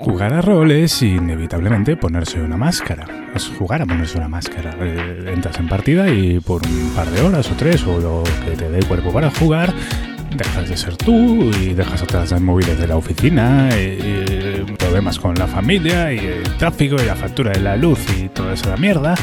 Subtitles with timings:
[0.00, 3.04] Jugar a rol es inevitablemente ponerse una máscara.
[3.34, 4.76] Es jugar a ponerse una máscara.
[4.80, 8.52] Eh, entras en partida y por un par de horas o tres o lo que
[8.52, 9.74] te dé cuerpo para jugar,
[10.36, 15.34] dejas de ser tú y dejas atrás las móviles de la oficina, y, problemas con
[15.34, 19.16] la familia y el tráfico y la factura de la luz y toda esa mierda.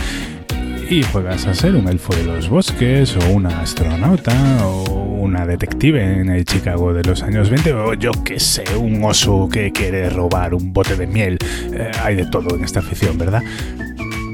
[0.89, 4.33] Y juegas a ser un elfo de los bosques o una astronauta
[4.67, 9.03] o una detective en el Chicago de los años 20 o yo qué sé, un
[9.03, 11.37] oso que quiere robar un bote de miel.
[11.73, 13.41] Eh, hay de todo en esta afición, ¿verdad?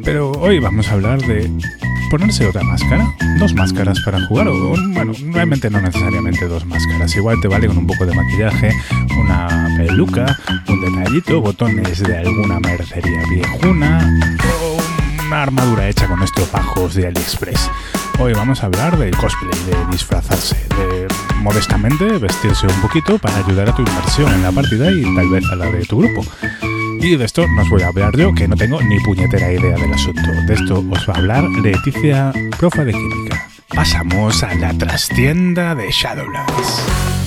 [0.04, 1.50] Pero hoy vamos a hablar de
[2.10, 3.08] ponerse otra máscara,
[3.40, 7.78] dos máscaras para jugar, o bueno, realmente no necesariamente dos máscaras, igual te vale con
[7.78, 8.72] un poco de maquillaje,
[9.18, 14.20] una peluca, un detallito, botones de alguna mercería viejuna
[14.62, 17.70] o una armadura hecha con estropajos de AliExpress.
[18.24, 21.08] Hoy vamos a hablar del cosplay, de disfrazarse, de
[21.38, 25.44] modestamente vestirse un poquito para ayudar a tu inmersión en la partida y tal vez
[25.52, 26.24] a la de tu grupo.
[27.00, 29.76] Y de esto no os voy a hablar yo, que no tengo ni puñetera idea
[29.76, 30.22] del asunto.
[30.46, 33.48] De esto os va a hablar Leticia, profa de química.
[33.74, 37.21] Pasamos a la trastienda de Shadowlands.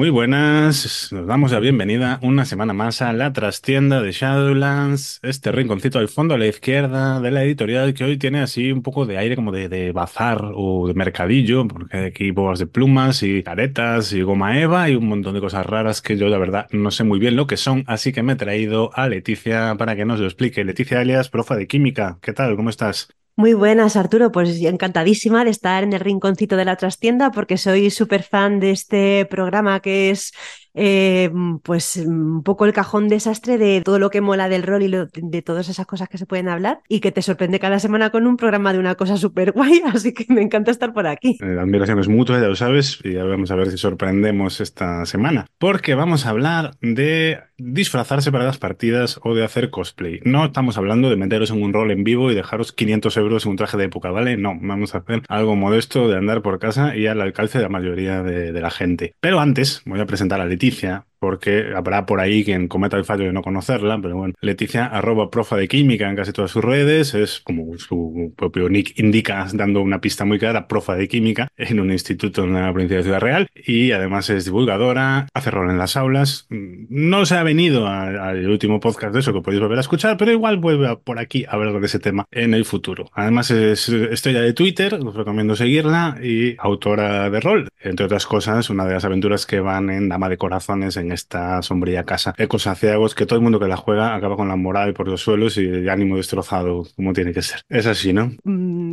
[0.00, 5.52] Muy buenas, nos damos la bienvenida una semana más a la trastienda de Shadowlands, este
[5.52, 9.04] rinconcito al fondo a la izquierda de la editorial que hoy tiene así un poco
[9.04, 13.42] de aire como de, bazar o de mercadillo, porque hay aquí boas de plumas y
[13.42, 16.90] caretas y goma eva y un montón de cosas raras que yo la verdad no
[16.90, 20.06] sé muy bien lo que son, así que me he traído a Leticia para que
[20.06, 20.64] nos lo explique.
[20.64, 22.56] Leticia alias, profa de química, ¿qué tal?
[22.56, 23.19] ¿Cómo estás?
[23.40, 24.30] Muy buenas, Arturo.
[24.32, 28.70] Pues encantadísima de estar en el rinconcito de la trastienda porque soy súper fan de
[28.70, 30.34] este programa que es
[30.74, 31.30] eh,
[31.62, 35.42] pues un poco el cajón desastre de todo lo que mola del rol y de
[35.42, 38.36] todas esas cosas que se pueden hablar y que te sorprende cada semana con un
[38.36, 41.38] programa de una cosa súper guay, así que me encanta estar por aquí.
[41.40, 44.60] Eh, la admiración es mutua, ya lo sabes, y ya vamos a ver si sorprendemos
[44.60, 50.20] esta semana, porque vamos a hablar de disfrazarse para las partidas o de hacer cosplay.
[50.24, 53.50] No estamos hablando de meteros en un rol en vivo y dejaros 500 euros en
[53.52, 54.36] un traje de época, ¿vale?
[54.36, 57.70] No, vamos a hacer algo modesto de andar por casa y al alcance de la
[57.70, 59.14] mayoría de, de la gente.
[59.20, 63.24] Pero antes voy a presentar a Leticia, porque habrá por ahí quien cometa el fallo
[63.24, 67.14] de no conocerla, pero bueno, Leticia, arroba profa de química en casi todas sus redes,
[67.14, 71.78] es como su propio nick indica, dando una pista muy clara, profa de química en
[71.78, 75.78] un instituto en la provincia de Ciudad Real, y además es divulgadora, hace rol en
[75.78, 79.82] las aulas, no se ha venido al último podcast de eso que podéis volver a
[79.82, 83.10] escuchar, pero igual vuelve por aquí a hablar de ese tema en el futuro.
[83.12, 88.70] Además es estrella de Twitter, os recomiendo seguirla, y autora de rol, entre otras cosas,
[88.70, 92.34] una de las aventuras que van en Dama de Corazones en esta sombría casa.
[92.38, 95.20] Ecos aciagos que todo el mundo que la juega acaba con la moral por los
[95.20, 97.62] suelos y el ánimo destrozado, como tiene que ser.
[97.68, 98.32] Es así, ¿no?
[98.44, 98.89] Mm,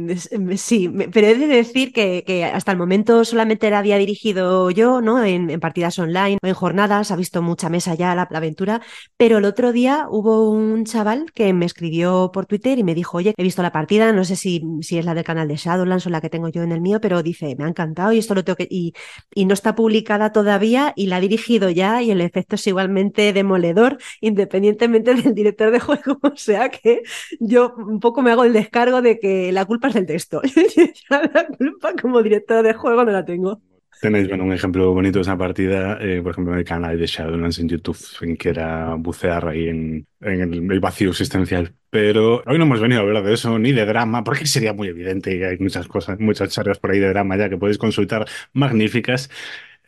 [0.57, 5.23] sí, pero he de decir que, hasta el momento solamente la había dirigido yo, ¿no?
[5.23, 8.81] En, partidas online en jornadas, ha visto mucha mesa ya la, aventura,
[9.17, 13.17] pero el otro día hubo un chaval que me escribió por Twitter y me dijo,
[13.17, 16.05] oye, he visto la partida, no sé si, si es la del canal de Shadowlands
[16.05, 18.35] o la que tengo yo en el mío, pero dice, me ha encantado y esto
[18.35, 18.67] lo tengo que...
[18.69, 18.93] Y,
[19.33, 23.33] y no está publicada todavía y la ha dirigido ya y el efecto es igualmente
[23.33, 26.19] demoledor, independientemente del director de juego.
[26.37, 27.01] O sea que
[27.39, 30.41] yo un poco me hago el descargo de que la culpa es del texto.
[31.09, 33.61] la culpa como director de juego no la tengo.
[33.99, 37.07] Tenéis bueno, un ejemplo bonito de esa partida, eh, por ejemplo, en el canal de
[37.07, 41.73] Shadowlands en YouTube, en que era bucear ahí en, en el, vacío existencial.
[41.89, 44.89] Pero hoy no hemos venido a hablar de eso, ni de drama, porque sería muy
[44.89, 48.27] evidente que hay muchas cosas, muchas charlas por ahí de drama ya que podéis consultar
[48.53, 49.31] magníficas.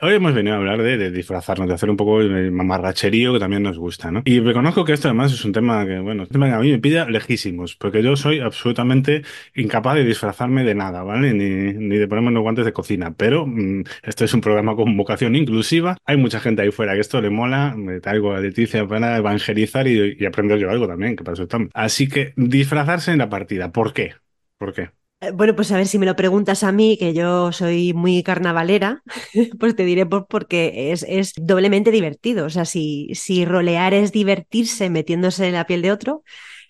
[0.01, 3.63] Hoy hemos venido a hablar de, disfrazarnos, de hacer un poco el mamarracherío que también
[3.63, 4.21] nos gusta, ¿no?
[4.23, 6.71] Y reconozco que esto además es un tema que, bueno, un tema que a mí
[6.71, 9.23] me pilla lejísimos, porque yo soy absolutamente
[9.55, 11.33] incapaz de disfrazarme de nada, ¿vale?
[11.33, 13.13] Ni, ni de ponerme los guantes de cocina.
[13.13, 15.97] Pero mm, esto es un programa con vocación inclusiva.
[16.05, 17.75] Hay mucha gente ahí fuera que esto le mola.
[17.75, 21.45] Me traigo a Leticia para evangelizar y, y aprender yo algo también, que para eso.
[21.73, 23.73] Así que disfrazarse en la partida.
[23.73, 24.13] ¿Por qué?
[24.57, 24.91] ¿Por qué?
[25.21, 28.23] Eh, bueno, pues a ver si me lo preguntas a mí, que yo soy muy
[28.23, 29.03] carnavalera,
[29.59, 32.45] pues te diré por, porque es, es, doblemente divertido.
[32.45, 36.23] O sea, si, si rolear es divertirse metiéndose en la piel de otro,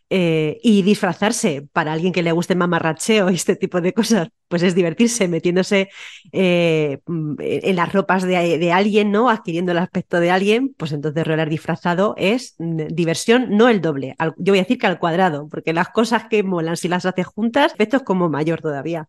[0.10, 4.64] eh, y disfrazarse para alguien que le guste mamarracheo y este tipo de cosas, pues
[4.64, 5.90] es divertirse metiéndose
[6.32, 9.30] eh, en las ropas de, alguien, ¿no?
[9.30, 14.16] Adquiriendo el aspecto de alguien, pues entonces rolar disfrazado es mm, diversión, no el doble.
[14.38, 17.28] yo voy a decir que al cuadrado, porque las cosas que molan si las haces
[17.28, 19.08] juntas, esto es como mayor todavía.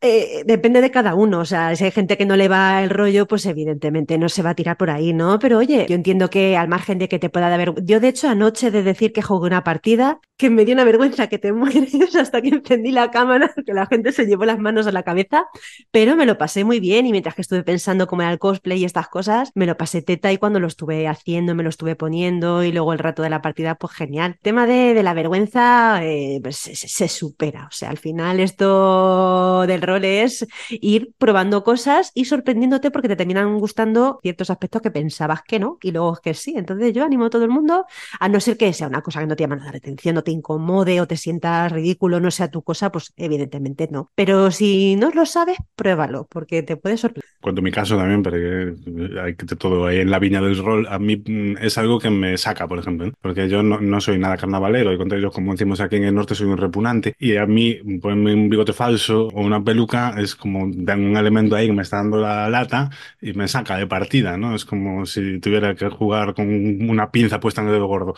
[0.00, 2.90] Eh, depende de cada uno, o sea, si hay gente que no le va el
[2.90, 5.38] rollo, pues evidentemente no se va a tirar por ahí, ¿no?
[5.38, 7.74] Pero oye, yo entiendo que al margen de que te pueda haber...
[7.84, 11.28] Yo de hecho anoche de decir que jugué una partida que me dio una vergüenza
[11.28, 14.86] que te mueres hasta que encendí la cámara, que la gente se llevó las manos
[14.86, 15.44] a la cabeza,
[15.90, 18.80] pero me lo pasé muy bien y mientras que estuve pensando cómo era el cosplay
[18.80, 21.96] y estas cosas, me lo pasé teta y cuando lo estuve haciendo, me lo estuve
[21.96, 24.32] poniendo y luego el rato de la partida, pues genial.
[24.32, 28.40] El tema de, de la vergüenza eh, pues se, se supera, o sea, al final
[28.40, 34.82] esto del rol es ir probando cosas y sorprendiéndote porque te terminan gustando ciertos aspectos
[34.82, 36.54] que pensabas que no y luego que sí.
[36.56, 37.86] Entonces yo animo a todo el mundo,
[38.18, 40.30] a no ser que sea una cosa que no te llama la atención, no te
[40.30, 44.10] incomode o te sientas ridículo, no sea tu cosa, pues evidentemente no.
[44.14, 47.30] Pero si no lo sabes, pruébalo porque te puede sorprender.
[47.40, 48.74] Cuento mi caso también, porque
[49.22, 52.10] hay que todo ahí en la viña del rol, a mí mm, es algo que
[52.10, 53.12] me saca, por ejemplo, ¿eh?
[53.20, 56.14] porque yo no, no, soy nada carnavalero, y contra ellos, como decimos aquí en el
[56.14, 60.34] norte, soy un repugnante, y a mí ponerme un bigote falso o una peluca es
[60.34, 62.90] como dan un elemento ahí que me está dando la lata
[63.20, 64.54] y me saca de partida, ¿no?
[64.54, 66.46] Es como si tuviera que jugar con
[66.88, 68.14] una pinza puesta en el dedo gordo.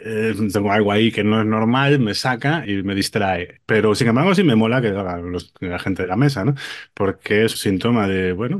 [0.00, 3.60] Eh, tengo algo ahí que no es normal, me saca y me distrae.
[3.66, 5.20] Pero sin embargo, sí me mola que haga
[5.60, 6.54] la gente de la mesa, ¿no?
[6.94, 8.53] Porque es un síntoma de, bueno,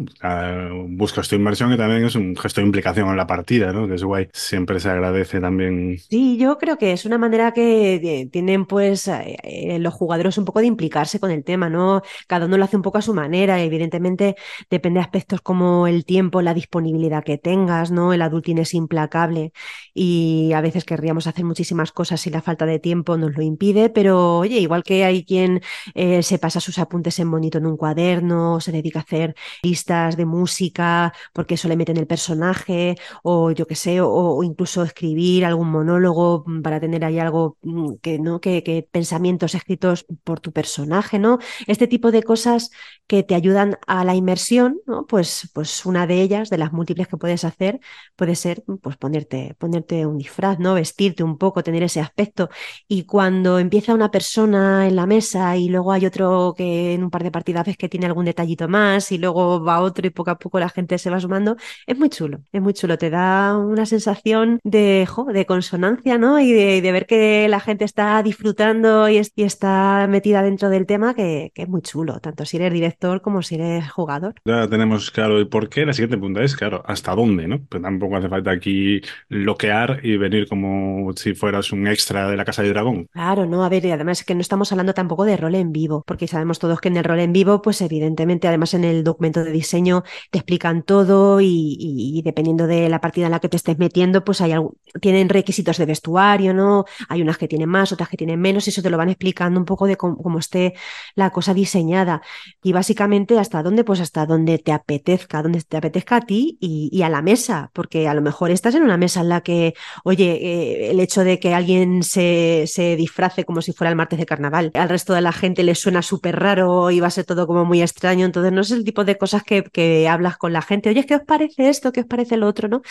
[0.89, 3.87] busco esta inversión y también es un gesto de implicación en la partida, ¿no?
[3.89, 4.29] Que es guay.
[4.33, 5.99] Siempre se agradece también.
[5.99, 10.61] Sí, yo creo que es una manera que tienen, pues, eh, los jugadores un poco
[10.61, 12.03] de implicarse con el tema, ¿no?
[12.27, 13.63] Cada uno lo hace un poco a su manera.
[13.63, 14.37] Evidentemente,
[14.71, 18.13] depende de aspectos como el tiempo, la disponibilidad que tengas, ¿no?
[18.13, 19.53] El adulting es implacable
[19.95, 23.91] y a veces querríamos hacer muchísimas cosas y la falta de tiempo nos lo impide,
[23.91, 25.63] pero oye, igual que hay quien
[25.95, 29.84] eh, se pasa sus apuntes en bonito en un cuaderno, se dedica a hacer listas
[29.87, 34.83] de música porque eso le mete en el personaje, o yo qué sé, o, incluso
[34.83, 38.41] escribir algún monólogo para tener ahí algo mm, que, ¿no?
[38.41, 41.39] Que, pensamientos escritos por tu personaje, ¿no?
[41.67, 42.71] Este tipo de cosas
[43.07, 45.07] que te ayudan a la inmersión, ¿no?
[45.07, 47.81] Pues, pues una de ellas, de las múltiples que puedes hacer,
[48.17, 50.75] puede ser pues ponerte, ponerte un disfraz, ¿no?
[50.75, 52.49] Vestirte un poco, tener ese aspecto.
[52.89, 57.11] Y cuando empieza una persona en la mesa y luego hay otro que en un
[57.11, 60.31] par de partidas ves que tiene algún detallito más y luego va otro y poco
[60.31, 61.57] a poco la gente se va sumando,
[61.87, 62.99] es muy chulo, es muy chulo.
[62.99, 66.39] Te da una sensación de, jo, de consonancia, ¿no?
[66.41, 70.69] Y de, de, ver que la gente está disfrutando y, es, y está metida dentro
[70.71, 74.35] del tema que, que, es muy chulo, tanto si eres director como si eres jugador.
[74.45, 75.87] Ya tenemos claro el por qué.
[75.87, 77.61] La siguiente pregunta es, claro, ¿hasta dónde, no?
[77.69, 82.45] Pues tampoco hace falta aquí bloquear y venir como si fueras un extra de la
[82.45, 83.09] Casa de Dragón.
[83.13, 85.73] Claro, no, a ver, y además es que no estamos hablando tampoco de rol en
[85.73, 89.05] vivo, porque sabemos todos que en el rol en vivo, pues evidentemente, además en el
[89.05, 93.57] documento de diseño te explican todo y, dependiendo de la partida en la que te
[93.57, 94.55] estés metiendo, pues hay
[95.01, 96.85] tienen requisitos de vestuario, ¿no?
[97.09, 99.59] Hay unas que tienen más, otras que tienen menos, y eso te lo van explicando
[99.59, 100.75] un poco de cómo, cómo esté
[101.17, 102.23] la cosa diseñada.
[102.63, 103.85] Y básicamente, ¿hasta dónde?
[103.85, 107.71] Pues hasta donde te apetezca, donde te apetezca a ti y, y a la mesa,
[107.73, 109.75] porque a lo mejor estás en una mesa en la que,
[110.05, 114.19] oye, eh, el hecho de que alguien se, se, disfrace como si fuera el martes
[114.19, 117.25] de carnaval, al resto de la gente le suena súper raro y va a ser
[117.25, 120.53] todo como muy extraño, entonces no es el tipo de cosas que, que hablas con
[120.53, 121.93] la gente, oye, ¿qué os parece esto?
[121.93, 122.69] ¿Qué os parece lo otro?
[122.69, 122.83] ¿no?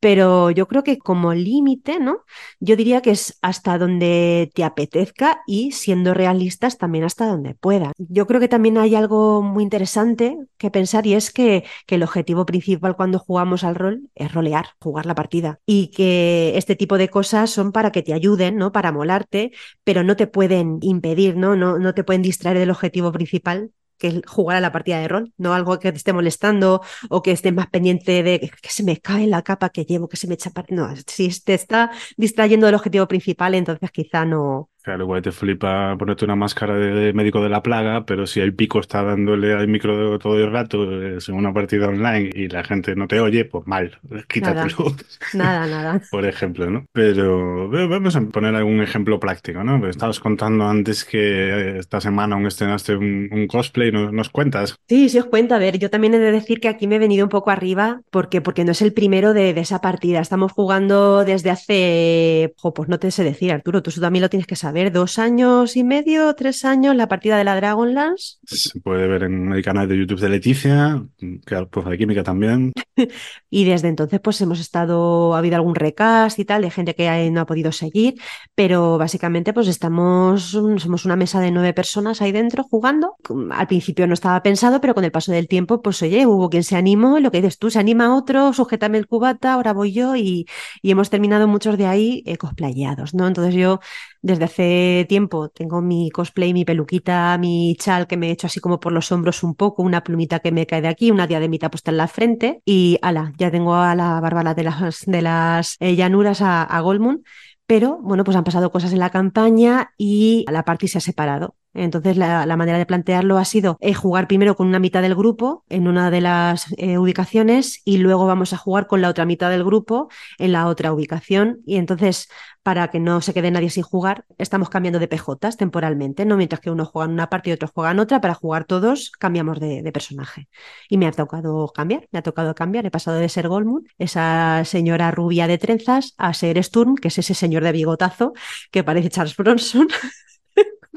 [0.00, 2.24] Pero yo creo que como límite, ¿no?
[2.60, 7.92] Yo diría que es hasta donde te apetezca y siendo realistas también hasta donde puedas.
[7.98, 12.02] Yo creo que también hay algo muy interesante que pensar y es que, que el
[12.02, 16.98] objetivo principal cuando jugamos al rol es rolear, jugar la partida y que este tipo
[16.98, 18.72] de cosas son para que te ayuden, ¿no?
[18.72, 19.52] Para molarte,
[19.84, 21.56] pero no te pueden impedir, ¿no?
[21.56, 25.08] No, no te pueden distraer del objetivo principal que es jugar a la partida de
[25.08, 28.82] rol, no algo que te esté molestando o que estés más pendiente de que, se
[28.82, 30.50] me cae la capa que llevo, que se me echa.
[30.70, 35.96] No, si te está distrayendo del objetivo principal, entonces quizá no, Claro, igual te flipa
[35.98, 39.66] ponerte una máscara de, médico de la plaga, pero si el pico está dándole al
[39.66, 43.66] micro todo el rato en una partida online y la gente no te oye, pues
[43.66, 44.94] mal, quítatelo.
[45.34, 45.82] Nada, nada.
[45.82, 46.02] nada.
[46.12, 46.86] Por ejemplo, ¿no?
[46.92, 49.80] Pero vamos a poner algún ejemplo práctico, ¿no?
[49.80, 54.76] Pues estabas contando antes que esta semana aún estrenaste un, un cosplay, ¿nos, ¿nos, cuentas?
[54.88, 55.56] Sí, sí os cuento.
[55.56, 58.02] A ver, yo también he de decir que aquí me he venido un poco arriba
[58.12, 60.20] porque, porque no es el primero de, de esa partida.
[60.20, 64.46] Estamos jugando desde hace, jo, pues no te sé decir, Arturo, tú también lo tienes
[64.46, 68.36] que saber ver, dos años y medio, tres años, la partida de la Dragonlance.
[68.44, 72.72] Se puede ver en el canal de YouTube de Leticia, que profe de química también.
[73.50, 77.30] y desde entonces, pues hemos estado, ha habido algún recast y tal, de gente que
[77.30, 78.20] no ha podido seguir,
[78.54, 83.16] pero básicamente, pues estamos, somos una mesa de nueve personas ahí dentro jugando.
[83.50, 86.64] Al principio no estaba pensado, pero con el paso del tiempo, pues oye, hubo quien
[86.64, 90.16] se animó, lo que dices tú, se anima otro, sujétame el cubata, ahora voy yo,
[90.16, 90.46] y,
[90.82, 93.26] y hemos terminado muchos de ahí eh, cosplayados, ¿no?
[93.26, 93.80] Entonces yo
[94.22, 98.60] desde hace tiempo tengo mi cosplay, mi peluquita, mi chal que me he hecho así
[98.60, 101.70] como por los hombros un poco, una plumita que me cae de aquí, una diademita
[101.70, 105.76] puesta en la frente y ala, ya tengo a la bárbara de las, de las
[105.80, 107.22] eh, llanuras a, a Goldmoon
[107.66, 111.56] Pero bueno, pues han pasado cosas en la campaña y la party se ha separado.
[111.76, 115.64] Entonces, la, manera de plantearlo ha sido eh, jugar primero con una mitad del grupo
[115.68, 119.50] en una de las eh, ubicaciones y luego vamos a jugar con la otra mitad
[119.50, 121.60] del grupo en la otra ubicación.
[121.66, 122.28] Y entonces,
[122.62, 126.36] para que no se quede nadie sin jugar, estamos cambiando de PJs temporalmente, ¿no?
[126.36, 129.60] Mientras que uno juega una parte y otro juega en otra, para jugar todos cambiamos
[129.60, 130.48] de, de personaje.
[130.88, 132.86] Y me ha tocado cambiar, me ha tocado cambiar.
[132.86, 137.18] He pasado de ser Goldmoon, esa señora rubia de trenzas, a ser Sturm, que es
[137.18, 138.32] ese señor de bigotazo
[138.70, 139.88] que parece Charles Bronson.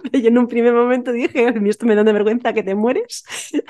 [0.14, 3.24] Yo en un primer momento dije, esto me da de vergüenza que te mueres,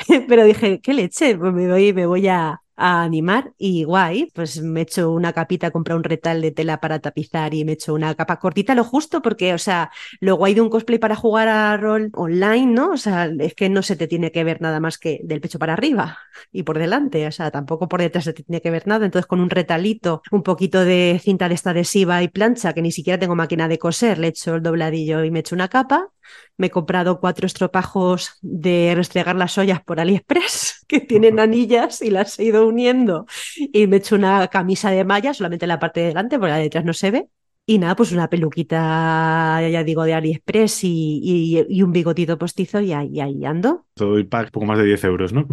[0.28, 4.62] pero dije, qué leche, pues me voy, me voy a, a animar y guay, pues
[4.62, 7.76] me he hecho una capita, compré un retal de tela para tapizar y me he
[7.76, 11.16] hecho una capa cortita, lo justo porque, o sea, lo guay de un cosplay para
[11.16, 12.92] jugar a rol online, ¿no?
[12.92, 15.60] O sea, es que no se te tiene que ver nada más que del pecho
[15.60, 16.18] para arriba
[16.52, 19.28] y por delante, o sea, tampoco por detrás se te tiene que ver nada, entonces
[19.28, 23.20] con un retalito, un poquito de cinta de esta adhesiva y plancha, que ni siquiera
[23.20, 26.10] tengo máquina de coser, le he hecho el dobladillo y me he hecho una capa,
[26.58, 32.10] me he comprado cuatro estropajos de restregar las ollas por AliExpress que tienen anillas y
[32.10, 33.26] las he ido uniendo
[33.58, 36.58] y me he hecho una camisa de malla, solamente la parte de delante, porque la
[36.58, 37.30] de detrás no se ve.
[37.66, 42.94] Y nada, pues una peluquita, ya digo, de AliExpress y, y, un bigotito postizo y
[42.94, 43.86] ahí, ahí ando.
[44.00, 45.46] Todo pack, poco más de 10 euros, ¿no?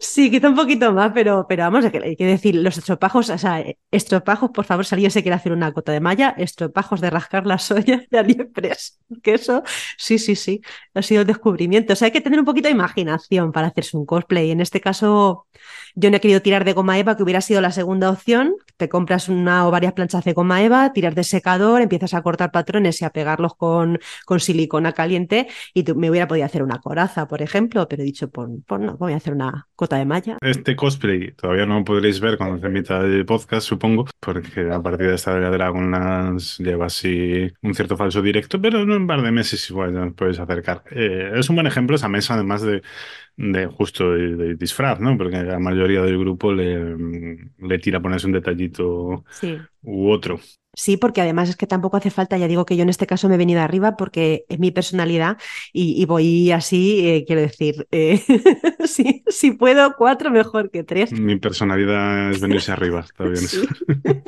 [0.00, 3.62] sí, quizá un poquito más, pero, pero vamos, hay que decir, los estropajos, o sea,
[3.90, 7.46] estropajos, por favor, si alguien se quiere hacer una cota de malla, estropajos de rascar
[7.46, 8.98] las ollas de AliExpress.
[9.22, 9.62] Que eso,
[9.98, 10.62] sí, sí, sí,
[10.94, 11.92] ha sido el descubrimiento.
[11.92, 14.50] O sea, hay que tener un poquito de imaginación para hacerse un cosplay.
[14.50, 15.46] En este caso,
[15.94, 18.54] yo no he querido tirar de goma eva, que hubiera sido la segunda opción.
[18.76, 22.50] Te compras una o varias planchas de goma eva, tiras de secador, empiezas a cortar
[22.52, 27.28] patrones y a pegarlos con, con silicona caliente y me hubiera podido hacer una coraza,
[27.28, 30.38] por ejemplo, pero he dicho, pues, pues, no, voy a hacer una cota de malla.
[30.40, 35.08] Este cosplay todavía no podréis ver cuando se emita el podcast, supongo, porque a partir
[35.08, 39.30] de esta de Dragonlance lleva así un cierto falso directo, pero en un par de
[39.30, 40.84] meses igual ya puedes acercar.
[40.90, 42.82] Eh, es un buen ejemplo esa mesa, además de
[43.40, 45.16] de justo de, disfraz, ¿no?
[45.16, 46.94] Porque la mayoría del grupo le,
[47.58, 49.24] le tira a ponerse un detallito
[49.82, 50.40] u otro.
[50.74, 53.28] Sí, porque además es que tampoco hace falta, ya digo que yo en este caso
[53.28, 55.36] me he venido arriba porque es mi personalidad
[55.72, 58.22] y, voy así, eh, quiero decir, eh,
[59.28, 61.12] si, puedo, cuatro mejor que tres.
[61.12, 63.44] Mi personalidad es venirse arriba, está bien.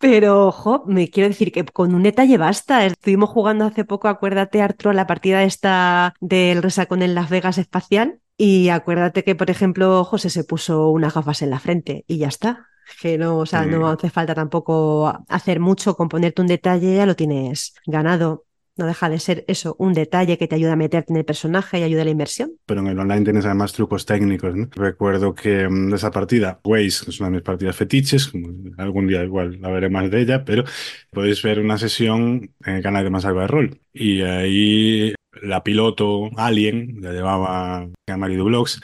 [0.00, 2.86] Pero, ojo, me quiero decir que con un detalle basta.
[2.86, 8.20] Estuvimos jugando hace poco, acuérdate, Arturo, la partida esta del resacón en Las Vegas espacial.
[8.36, 12.28] Y acuérdate que, por ejemplo, José se puso unas gafas en la frente y ya
[12.28, 12.67] está.
[13.00, 17.06] Que no, o sea, no hace falta tampoco hacer mucho, con ponerte un detalle ya
[17.06, 18.44] lo tienes ganado.
[18.76, 21.80] No deja de ser eso, un detalle que te ayuda a meterte en el personaje
[21.80, 22.52] y ayuda a la inmersión.
[22.64, 24.68] Pero en el online tienes además trucos técnicos, ¿no?
[24.70, 28.30] Recuerdo que mm, de esa partida, Waze, es una de mis partidas fetiches,
[28.78, 30.62] algún día igual la veré más de ella, pero
[31.10, 33.80] podéis ver una sesión en el canal de Más Algo de Rol.
[33.92, 38.80] Y ahí la piloto Alien, la llevaba a Marido Blogs,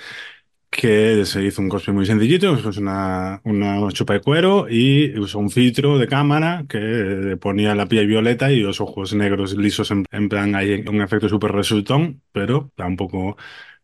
[0.76, 5.38] que se hizo un cosplay muy sencillito, es una, una chupa de cuero y usó
[5.38, 10.28] un filtro de cámara que ponía la piel violeta y los ojos negros lisos en,
[10.28, 13.36] plan hay un efecto súper resultón, pero tampoco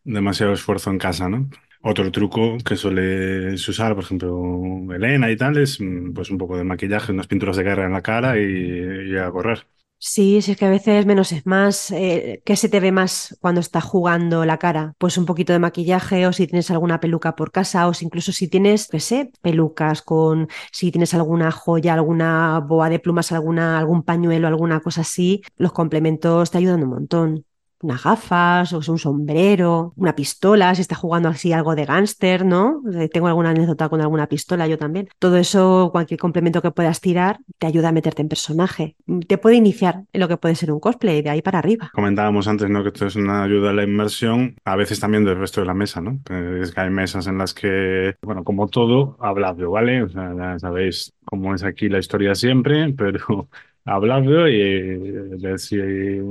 [0.03, 1.49] demasiado esfuerzo en casa, ¿no?
[1.81, 6.57] Otro truco que suele usar, por ejemplo, Elena y tal, es mm, pues un poco
[6.57, 9.65] de maquillaje, unas pinturas de guerra en la cara y, y a correr.
[10.03, 11.91] Sí, sí, es que a veces menos es más.
[11.91, 14.95] Eh, ¿Qué se te ve más cuando estás jugando la cara?
[14.97, 18.47] Pues un poquito de maquillaje o si tienes alguna peluca por casa o incluso si
[18.47, 24.01] tienes, qué sé, pelucas con, si tienes alguna joya, alguna boa de plumas, alguna, algún
[24.03, 27.45] pañuelo, alguna cosa así, los complementos te ayudan un montón
[27.81, 32.81] unas gafas, o un sombrero, una pistola, si está jugando así algo de gángster, ¿no?
[33.11, 35.09] Tengo alguna anécdota con alguna pistola, yo también.
[35.19, 38.95] Todo eso, cualquier complemento que puedas tirar, te ayuda a meterte en personaje.
[39.27, 41.91] Te puede iniciar en lo que puede ser un cosplay, de ahí para arriba.
[41.93, 42.83] Comentábamos antes, ¿no?
[42.83, 45.73] Que esto es una ayuda a la inmersión, a veces también del resto de la
[45.73, 46.19] mesa, ¿no?
[46.61, 50.03] Es que hay mesas en las que, bueno, como todo, habladlo, ¿vale?
[50.03, 53.47] O sea, ya sabéis cómo es aquí la historia siempre, pero
[53.85, 54.97] habladlo y
[55.37, 55.77] ver si,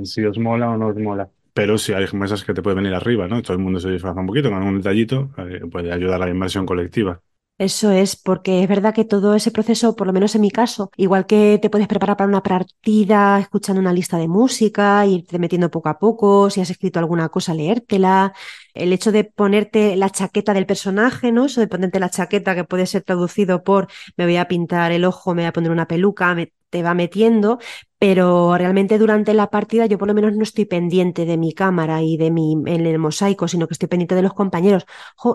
[0.05, 1.29] si os mola o no os mola.
[1.53, 3.43] Pero si hay mesas que te pueden venir arriba, ¿no?
[3.43, 6.31] Todo el mundo se disfraza un poquito con algún detallito, eh, puede ayudar a la
[6.31, 7.21] inversión colectiva.
[7.59, 10.91] Eso es, porque es verdad que todo ese proceso, por lo menos en mi caso,
[10.97, 15.71] igual que te puedes preparar para una partida escuchando una lista de música, irte metiendo
[15.71, 18.33] poco a poco, si has escrito alguna cosa, leértela,
[18.73, 21.45] el hecho de ponerte la chaqueta del personaje, ¿no?
[21.45, 25.05] Eso de ponerte la chaqueta que puede ser traducido por me voy a pintar el
[25.05, 26.35] ojo, me voy a poner una peluca,
[26.71, 27.59] te va metiendo,
[27.99, 32.03] pero realmente durante la partida yo por lo menos no estoy pendiente de mi cámara
[32.03, 34.87] y de mi en el mosaico, sino que estoy pendiente de los compañeros.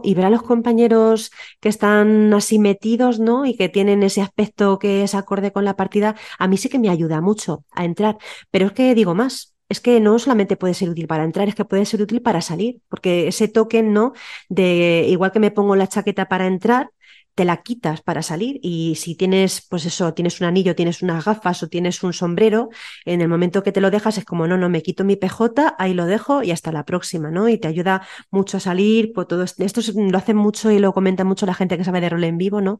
[0.03, 3.45] y ver a los compañeros que están así metidos, ¿no?
[3.45, 6.79] Y que tienen ese aspecto que es acorde con la partida, a mí sí que
[6.79, 8.17] me ayuda mucho a entrar.
[8.51, 11.55] Pero es que digo más, es que no solamente puede ser útil para entrar, es
[11.55, 14.13] que puede ser útil para salir, porque ese token, ¿no?
[14.49, 16.89] De igual que me pongo la chaqueta para entrar,
[17.35, 21.25] te la quitas para salir y si tienes, pues eso, tienes un anillo, tienes unas
[21.25, 22.69] gafas o tienes un sombrero,
[23.03, 25.75] en el momento que te lo dejas es como, no, no, me quito mi PJ,
[25.77, 27.49] ahí lo dejo y hasta la próxima, ¿no?
[27.49, 31.25] Y te ayuda mucho a salir, pues todo esto, lo hace mucho y lo comenta
[31.25, 32.79] mucho la gente que sabe de rol en vivo, ¿no?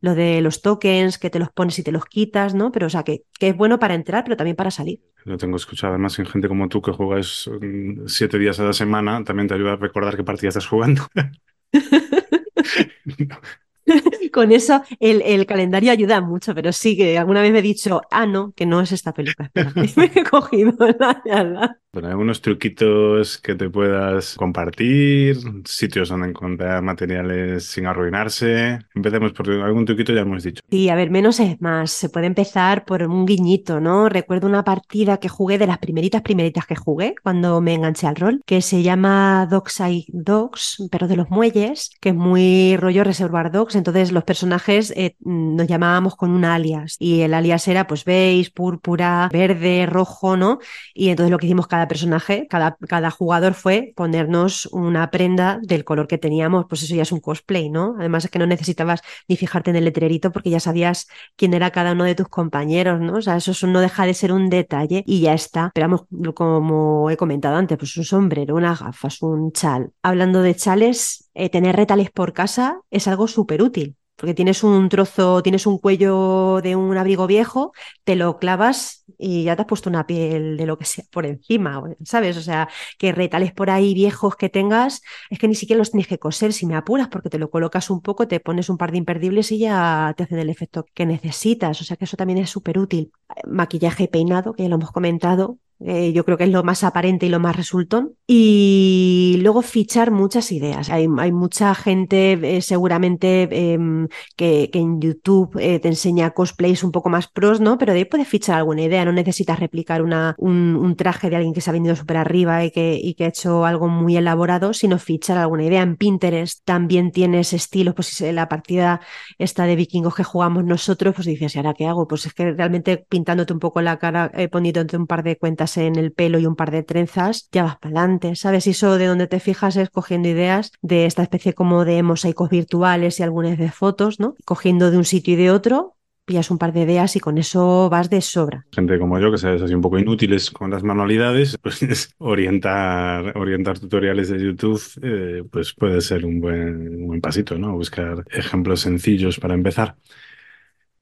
[0.00, 2.70] Lo de los tokens, que te los pones y te los quitas, ¿no?
[2.70, 5.00] Pero o sea, que, que es bueno para entrar, pero también para salir.
[5.24, 8.72] Lo tengo escuchado además en gente como tú que juegas mm, siete días a la
[8.72, 11.08] semana, también te ayuda a recordar qué partida estás jugando.
[14.32, 18.26] Con eso el, calendario ayuda mucho, pero sí que alguna vez me he dicho, ah,
[18.26, 19.50] no, que no es esta película.
[19.96, 27.64] me he cogido la, bueno, algunos truquitos que te puedas compartir, sitios donde encontrar materiales
[27.64, 28.80] sin arruinarse.
[28.94, 30.62] Empecemos por algún truquito, ya hemos dicho.
[30.70, 31.90] Sí, a ver, menos es más.
[31.90, 34.10] Se puede empezar por un guiñito, ¿no?
[34.10, 38.16] Recuerdo una partida que jugué de las primeritas, primeritas que jugué cuando me enganché al
[38.16, 43.50] rol, que se llama Dogside Dogs, pero de los muelles, que es muy rollo Reservoir
[43.50, 43.74] Dogs.
[43.74, 48.50] Entonces los personajes eh, nos llamábamos con un alias y el alias era pues beige,
[48.50, 50.58] púrpura, verde, rojo, ¿no?
[50.92, 55.84] Y entonces lo que hicimos cada personaje, cada, cada jugador fue ponernos una prenda del
[55.84, 57.94] color que teníamos, pues eso ya es un cosplay, ¿no?
[57.98, 61.70] Además es que no necesitabas ni fijarte en el letrerito porque ya sabías quién era
[61.70, 63.18] cada uno de tus compañeros, ¿no?
[63.18, 65.70] O sea, eso no deja de ser un detalle y ya está.
[65.74, 69.90] Pero vamos, como he comentado antes, pues un sombrero, unas gafas, un chal.
[70.02, 74.88] Hablando de chales, eh, tener retales por casa es algo súper útil porque tienes un
[74.88, 77.72] trozo, tienes un cuello de un abrigo viejo,
[78.04, 81.26] te lo clavas y ya te has puesto una piel de lo que sea por
[81.26, 82.36] encima, ¿sabes?
[82.36, 82.68] O sea,
[82.98, 86.52] que retales por ahí viejos que tengas, es que ni siquiera los tienes que coser
[86.52, 89.52] si me apuras, porque te lo colocas un poco, te pones un par de imperdibles
[89.52, 91.80] y ya te hacen el efecto que necesitas.
[91.80, 93.12] O sea, que eso también es súper útil.
[93.46, 96.84] Maquillaje y peinado, que ya lo hemos comentado, eh, yo creo que es lo más
[96.84, 98.14] aparente y lo más resultón.
[98.26, 100.88] Y luego fichar muchas ideas.
[100.90, 106.92] Hay, hay mucha gente eh, seguramente em, que, en YouTube eh, te enseña cosplays un
[106.92, 107.78] poco más pros, ¿no?
[107.78, 109.04] Pero de ahí puedes fichar alguna idea.
[109.04, 112.70] No necesitas replicar una, un, traje de alguien que se ha venido súper arriba y
[112.70, 115.82] que, y que ha hecho algo muy elaborado, sino fichar alguna idea.
[115.82, 119.00] En Pinterest también tienes estilos, pues la partida
[119.38, 122.08] esta de vikingos que jugamos nosotros, pues dices, ¿y ahora qué hago?
[122.08, 125.96] Pues es que realmente pintándote un poco la cara, poniéndote un par de cuentas en
[125.96, 128.66] el pelo y un par de trenzas, ya vas para adelante, ¿sabes?
[128.66, 132.50] Y eso de donde te fijas es cogiendo ideas de esta especie como de mosaicos
[132.50, 134.34] virtuales y algunas de fotos, ¿no?
[134.44, 137.88] Cogiendo de un sitio y de otro, pillas un par de ideas y con eso
[137.88, 138.66] vas de sobra.
[138.72, 143.78] Gente como yo, que sabes así un poco inútiles con las manualidades, pues orientar, orientar
[143.78, 147.72] tutoriales de YouTube, eh, pues puede ser un buen, un buen pasito, ¿no?
[147.72, 149.96] Buscar ejemplos sencillos para empezar.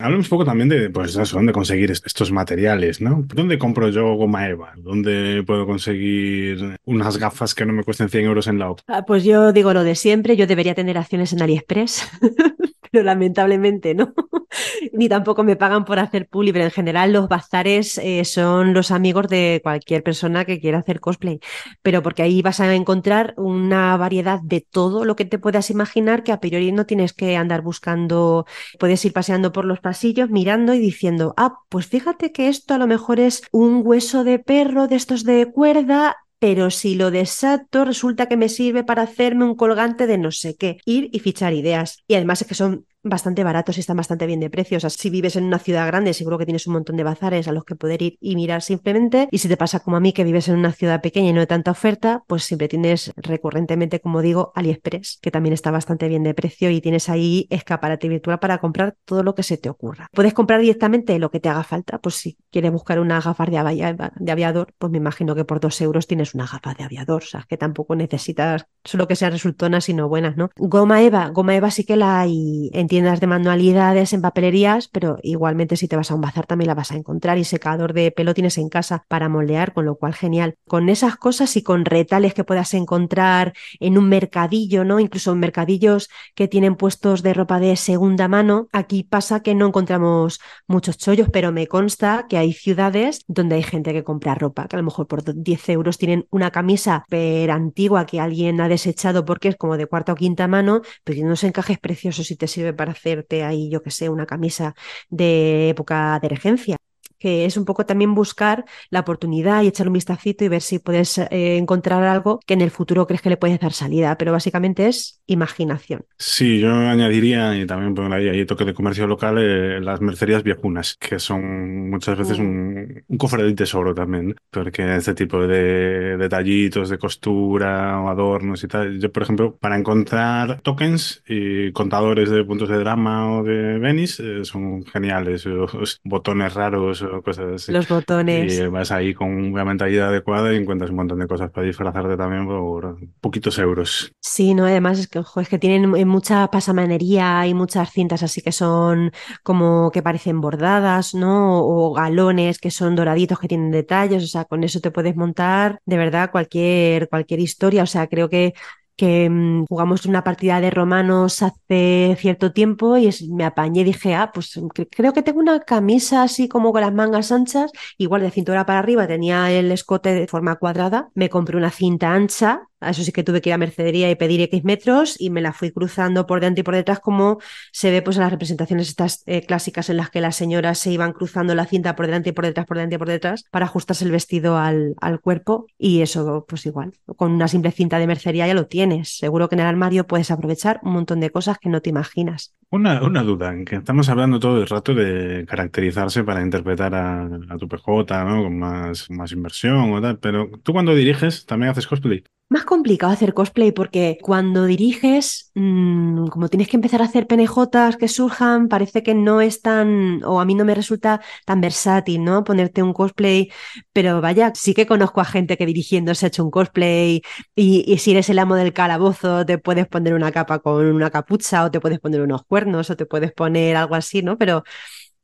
[0.05, 3.25] Hablemos un poco también de, pues dónde conseguir estos materiales, ¿no?
[3.35, 4.75] ¿Dónde compro yo goma Eva?
[4.77, 8.81] ¿Dónde puedo conseguir unas gafas que no me cuesten 100 euros en la OP?
[8.87, 12.07] Ah, pues yo digo lo de siempre, yo debería tener acciones en AliExpress,
[12.95, 14.15] pero lamentablemente no.
[14.93, 18.93] Ni tampoco me pagan por hacer publi, pero en general los bazares eh, son los
[18.93, 21.41] amigos de cualquier persona que quiera hacer cosplay.
[21.83, 26.23] Pero porque ahí vas a encontrar una variedad de todo lo que te puedas imaginar
[26.23, 28.47] que a priori no tienes que andar buscando,
[28.79, 32.79] puedes ir paseando por los pasillos mirando y diciendo, ah, pues fíjate que esto a
[32.79, 37.87] lo mejor es un hueso de perro de estos de cuerda pero si lo desato
[37.87, 41.55] resulta que me sirve para hacerme un colgante de no sé qué, ir y fichar
[41.55, 42.05] ideas.
[42.07, 44.85] Y además es que son bastante baratos y están bastante bien de precios.
[44.85, 47.49] O sea, si vives en una ciudad grande, seguro que tienes un montón de bazares
[47.49, 49.29] a los que poder ir y mirar simplemente.
[49.31, 51.41] Y si te pasa como a mí, que vives en una ciudad pequeña y no
[51.41, 56.23] hay tanta oferta, pues siempre tienes recurrentemente, como digo, AliExpress, que también está bastante bien
[56.23, 60.09] de precio y tienes ahí escaparate virtual para comprar todo lo que se te ocurra.
[60.13, 64.33] Puedes comprar directamente lo que te haga falta, pues si quieres buscar una gafas de,
[64.33, 67.45] aviador, pues me imagino que por dos euros tienes una gafas de aviador, o sea,
[67.49, 70.51] que tampoco necesitas solo que sean resultonas, sino buenas, ¿no?
[70.57, 75.19] Goma Eva, Goma Eva sí que la hay en tiendas de manualidades, en papelerías, pero
[75.25, 78.13] igualmente si te vas a un bazar también la vas a encontrar y secador de
[78.13, 80.55] pelo tienes en casa para moldear, con lo cual genial.
[80.69, 85.01] Con esas cosas y con retales que puedas encontrar en un mercadillo, ¿no?
[85.01, 89.67] Incluso en mercadillos que tienen puestos de ropa de segunda mano, aquí pasa que no
[89.67, 94.69] encontramos muchos chollos, pero me consta que hay ciudades donde hay gente que compra ropa,
[94.69, 98.69] que a lo mejor por 10 euros tienen una camisa per antigua que alguien ha
[98.69, 102.37] desechado porque es como de cuarta o quinta mano, pero tiene unos encajes preciosos y
[102.37, 104.75] te sirve para hacer ahí, yo que sé, una camisa
[105.11, 106.77] de época de regencia.
[107.19, 110.79] Que es un poco también buscar la oportunidad y echar un vistacito y ver si
[110.79, 114.33] puedes eh, encontrar algo que en el futuro crees que le puedes dar salida, pero
[114.33, 116.05] básicamente es imaginación.
[116.19, 120.97] Sí, yo añadiría, y también pondría ahí toque de comercio local, eh, las mercerías viejunas,
[120.99, 126.89] que son muchas veces un, un, cofre de tesoro también, porque este tipo de detallitos
[126.91, 132.45] de costura o adornos y tal, yo por ejemplo, para encontrar tokens y contadores de
[132.45, 137.73] puntos de drama o de Venice, eh, son geniales, los botones raros o cosas así.
[137.73, 138.59] Los botones.
[138.59, 142.17] Y vas ahí con una mentalidad adecuada y encuentras un montón de cosas para disfrazarte
[142.17, 144.13] también por poquitos euros.
[144.21, 148.41] Sí, no, además es que, ojo, es que tienen mucha pasamanería y muchas cintas así
[148.41, 151.65] que son como que parecen bordadas, ¿no?
[151.65, 155.79] O galones que son doraditos que tienen detalles, o sea, con eso te puedes montar
[155.87, 158.55] de verdad cualquier, cualquier historia, o sea, creo que
[158.97, 164.15] que mm, jugamos una partida de romanos hace cierto tiempo y me apañé y dije,
[164.15, 164.59] ah, pues
[164.91, 168.79] creo que tengo una camisa así como con las mangas anchas, igual de cintura para
[168.81, 173.23] arriba, tenía el escote de forma cuadrada, me compré una cinta ancha eso sí que
[173.23, 176.41] tuve que ir a mercedería y pedir X metros y me la fui cruzando por
[176.41, 177.39] delante y por detrás como
[177.73, 180.91] se ve pues en las representaciones estas eh, clásicas en las que las señoras se
[180.91, 183.67] iban cruzando la cinta por delante y por detrás, por delante y por detrás para
[183.67, 188.07] ajustarse el vestido al, al cuerpo y eso pues igual, con una simple cinta de
[188.07, 189.17] mercería ya lo tienes.
[189.17, 192.55] Seguro que en el armario puedes aprovechar un montón de cosas que no te imaginas.
[192.71, 197.25] Una, una duda, en que estamos hablando todo el rato de caracterizarse para interpretar a,
[197.49, 198.43] a tu PJ, ¿no?
[198.43, 203.13] Con más, más inversión o tal, pero tú cuando diriges también haces cosplay más complicado
[203.13, 208.69] hacer cosplay porque cuando diriges, mmm, como tienes que empezar a hacer penejotas que surjan,
[208.69, 212.45] parece que no es tan, o a mí no me resulta tan versátil, ¿no?
[212.45, 213.51] Ponerte un cosplay,
[213.93, 217.23] pero vaya, sí que conozco a gente que dirigiendo se ha hecho un cosplay
[217.57, 221.11] y, y si eres el amo del calabozo te puedes poner una capa con una
[221.11, 224.39] capucha o te puedes poner unos cuernos o te puedes poner algo así, ¿no?
[224.39, 224.63] Pero...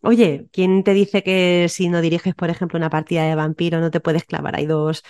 [0.02, 3.90] Oye, ¿quién te dice que si no diriges, por ejemplo, una partida de vampiro no
[3.90, 5.02] te puedes clavar ahí dos,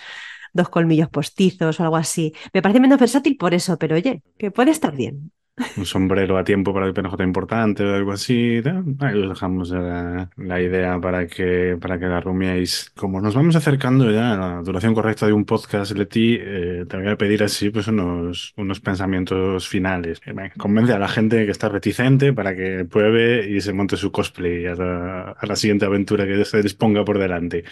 [0.53, 2.33] dos colmillos postizos o algo así.
[2.53, 5.31] Me parece menos versátil por eso, pero oye, que puede estar bien.
[5.77, 8.61] Un sombrero a tiempo para el PNJ importante o algo así.
[8.99, 12.91] Ahí os dejamos la, la, idea para que, para que la rumiéis.
[12.95, 16.97] Como nos vamos acercando ya a la duración correcta de un podcast, Leti, eh, te
[16.97, 20.21] voy a pedir así pues unos, unos pensamientos finales.
[20.57, 24.65] Convence a la gente que está reticente para que pruebe y se monte su cosplay
[24.67, 27.65] a la, a la siguiente aventura que se disponga por delante.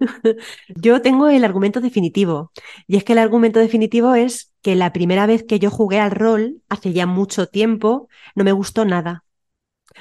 [0.68, 2.52] Yo tengo el argumento definitivo.
[2.86, 6.10] Y es que el argumento definitivo es que la primera vez que yo jugué al
[6.10, 9.24] rol, hace ya mucho tiempo, no me gustó nada.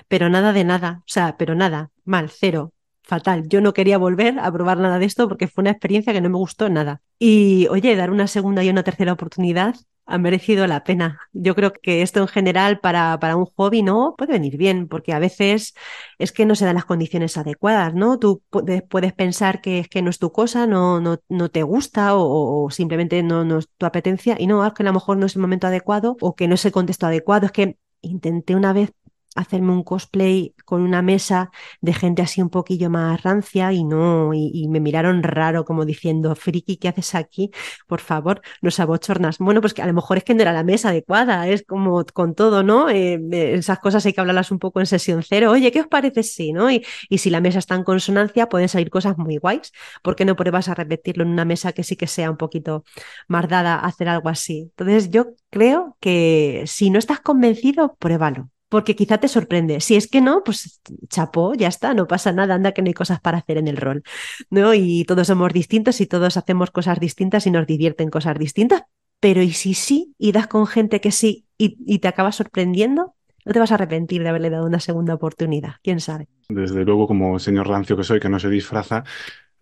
[0.08, 1.00] Pero nada de nada.
[1.02, 1.92] O sea, pero nada.
[2.06, 2.74] Mal, cero.
[3.04, 3.48] Fatal.
[3.50, 6.30] Yo no quería volver a probar nada de esto porque fue una experiencia que no
[6.30, 7.02] me gustó nada.
[7.20, 11.20] Y oye, dar una segunda y una tercera oportunidad ha merecido la pena.
[11.34, 15.14] Yo creo que esto en general para, para, un hobby no puede venir bien, porque
[15.14, 15.74] a veces
[16.20, 18.20] es que no se dan las condiciones adecuadas, ¿no?
[18.20, 22.16] Tú puedes pensar que es que no es tu cosa, no, no, no te gusta
[22.16, 25.26] o, simplemente no, no es tu apetencia y no, es que a lo mejor no
[25.26, 27.48] es el momento adecuado o que no es el contexto adecuado.
[27.48, 28.92] Es que intenté una vez
[29.36, 34.34] hacerme un cosplay con una mesa de gente así un poquillo más rancia y no,
[34.34, 37.52] y, me miraron raro como diciendo, friki, ¿qué haces aquí?
[37.88, 39.38] Por favor, nos abochornas.
[39.38, 42.04] Bueno, pues que a lo mejor es que no era la mesa adecuada, es como
[42.06, 42.90] con todo, ¿no?
[42.90, 43.20] Eh,
[43.54, 45.52] esas cosas hay que hablarlas un poco en sesión cero.
[45.52, 46.72] Oye, ¿qué os parece sí, no?
[46.72, 49.72] Y, y si la mesa está en consonancia, pueden salir cosas muy guays.
[50.02, 52.84] ¿Por qué no pruebas a repetirlo en una mesa que sí que sea un poquito
[53.28, 54.72] más dada a hacer algo así?
[54.78, 59.80] Entonces, yo creo que si no estás convencido, pruébalo porque quizá te sorprende.
[59.80, 62.94] Si es que no, pues chapó, ya está, no pasa nada, anda que no hay
[62.94, 64.04] cosas para hacer en el rol,
[64.50, 64.74] ¿no?
[64.74, 68.84] Y todos somos distintos y todos hacemos cosas distintas y nos divierten cosas distintas,
[69.20, 70.14] pero ¿y si sí?
[70.18, 73.76] Y das con gente que sí y, y te acabas sorprendiendo, no te vas a
[73.76, 76.28] arrepentir de haberle dado una segunda oportunidad, quién sabe.
[76.50, 79.04] Desde luego, como señor rancio que soy, que no se disfraza,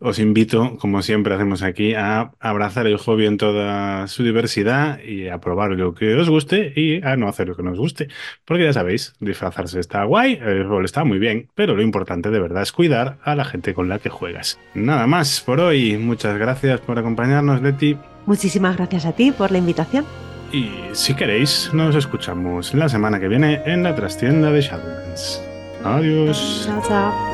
[0.03, 5.29] os invito, como siempre hacemos aquí, a abrazar el hobby en toda su diversidad y
[5.29, 8.09] a probar lo que os guste y a no hacer lo que no os guste.
[8.45, 12.39] Porque ya sabéis, disfrazarse está guay, el rol está muy bien, pero lo importante de
[12.39, 14.59] verdad es cuidar a la gente con la que juegas.
[14.73, 15.97] Nada más por hoy.
[15.97, 17.97] Muchas gracias por acompañarnos, Leti.
[18.25, 20.05] Muchísimas gracias a ti por la invitación.
[20.51, 25.41] Y si queréis, nos escuchamos la semana que viene en la trastienda de Shadowlands.
[25.83, 26.63] Adiós.
[26.65, 27.33] Chao, chao.